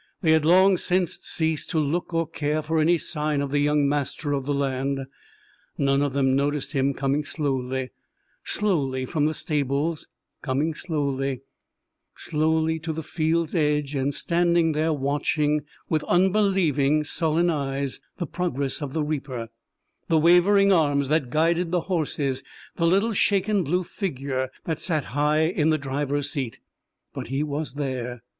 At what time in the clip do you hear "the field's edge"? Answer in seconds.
12.91-13.93